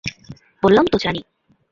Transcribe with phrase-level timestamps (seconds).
[0.63, 1.21] বললাম তো জানি।